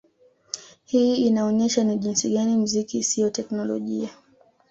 [0.85, 4.09] Hii inaonyesha ni jinsi gani mziki siyo teknolojia